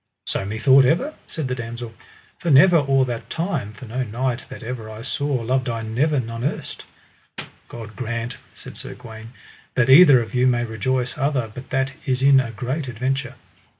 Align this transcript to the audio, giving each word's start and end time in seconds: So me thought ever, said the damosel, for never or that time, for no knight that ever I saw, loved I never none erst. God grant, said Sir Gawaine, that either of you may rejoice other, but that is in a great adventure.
So 0.25 0.43
me 0.45 0.57
thought 0.57 0.83
ever, 0.83 1.13
said 1.27 1.47
the 1.47 1.53
damosel, 1.53 1.93
for 2.39 2.49
never 2.49 2.77
or 2.79 3.05
that 3.05 3.29
time, 3.29 3.71
for 3.71 3.85
no 3.85 4.01
knight 4.01 4.45
that 4.49 4.63
ever 4.63 4.89
I 4.89 5.03
saw, 5.03 5.27
loved 5.31 5.69
I 5.69 5.83
never 5.83 6.19
none 6.19 6.43
erst. 6.43 6.87
God 7.67 7.95
grant, 7.95 8.39
said 8.51 8.77
Sir 8.77 8.95
Gawaine, 8.95 9.31
that 9.75 9.91
either 9.91 10.19
of 10.19 10.33
you 10.33 10.47
may 10.47 10.65
rejoice 10.65 11.19
other, 11.19 11.51
but 11.53 11.69
that 11.69 11.93
is 12.07 12.23
in 12.23 12.39
a 12.39 12.49
great 12.49 12.87
adventure. 12.87 13.35